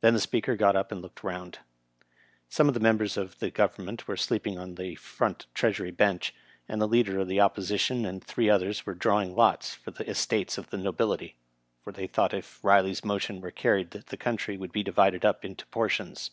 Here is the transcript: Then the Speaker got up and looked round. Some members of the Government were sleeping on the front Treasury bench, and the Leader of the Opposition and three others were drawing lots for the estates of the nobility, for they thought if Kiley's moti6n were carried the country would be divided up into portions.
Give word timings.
Then 0.00 0.14
the 0.14 0.20
Speaker 0.20 0.56
got 0.56 0.74
up 0.74 0.90
and 0.90 1.00
looked 1.00 1.22
round. 1.22 1.60
Some 2.48 2.76
members 2.82 3.16
of 3.16 3.38
the 3.38 3.52
Government 3.52 4.08
were 4.08 4.16
sleeping 4.16 4.58
on 4.58 4.74
the 4.74 4.96
front 4.96 5.46
Treasury 5.54 5.92
bench, 5.92 6.34
and 6.68 6.82
the 6.82 6.88
Leader 6.88 7.20
of 7.20 7.28
the 7.28 7.40
Opposition 7.40 8.04
and 8.04 8.20
three 8.24 8.50
others 8.50 8.84
were 8.84 8.96
drawing 8.96 9.36
lots 9.36 9.72
for 9.72 9.92
the 9.92 10.10
estates 10.10 10.58
of 10.58 10.70
the 10.70 10.76
nobility, 10.78 11.36
for 11.84 11.92
they 11.92 12.08
thought 12.08 12.34
if 12.34 12.60
Kiley's 12.62 13.02
moti6n 13.02 13.40
were 13.42 13.52
carried 13.52 13.92
the 13.92 14.16
country 14.16 14.56
would 14.56 14.72
be 14.72 14.82
divided 14.82 15.24
up 15.24 15.44
into 15.44 15.66
portions. 15.66 16.32